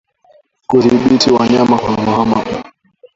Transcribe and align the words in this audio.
Kudhibiti 0.69 1.29
wanyama 1.35 1.75
kuhamahama 1.83 2.37